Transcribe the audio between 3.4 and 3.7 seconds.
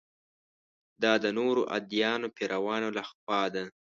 ده.